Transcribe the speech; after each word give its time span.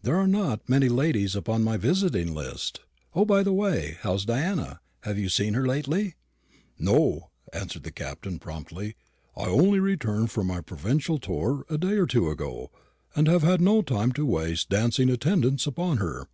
"There 0.00 0.16
are 0.16 0.26
not 0.26 0.70
many 0.70 0.88
ladies 0.88 1.36
on 1.36 1.62
my 1.62 1.76
visiting 1.76 2.34
list. 2.34 2.80
O, 3.14 3.26
by 3.26 3.42
the 3.42 3.52
way, 3.52 3.98
how's 4.00 4.24
Diana? 4.24 4.80
Have 5.02 5.18
you 5.18 5.28
seen 5.28 5.52
her 5.52 5.66
lately?" 5.66 6.14
"No," 6.78 7.28
answered 7.52 7.82
the 7.82 7.90
Captain, 7.92 8.38
promptly. 8.38 8.96
"I 9.36 9.48
only 9.50 9.78
returned 9.80 10.30
from 10.30 10.46
my 10.46 10.62
provincial 10.62 11.18
tour 11.18 11.66
a 11.68 11.76
day 11.76 11.98
or 11.98 12.06
two 12.06 12.30
ago, 12.30 12.70
and 13.14 13.28
have 13.28 13.42
had 13.42 13.60
no 13.60 13.82
time 13.82 14.12
to 14.12 14.24
waste 14.24 14.70
dancing 14.70 15.10
attendance 15.10 15.66
upon 15.66 15.98
her. 15.98 16.26